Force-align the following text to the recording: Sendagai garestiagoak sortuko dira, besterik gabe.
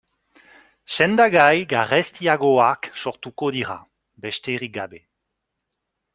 Sendagai 0.95 1.59
garestiagoak 1.73 2.89
sortuko 3.05 3.51
dira, 3.59 3.77
besterik 4.27 4.77
gabe. 4.81 5.05